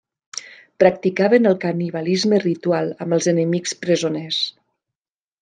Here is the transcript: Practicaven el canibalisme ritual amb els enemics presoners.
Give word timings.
Practicaven 0.83 1.45
el 1.49 1.57
canibalisme 1.65 2.39
ritual 2.45 2.91
amb 3.07 3.19
els 3.19 3.29
enemics 3.35 3.77
presoners. 3.85 4.43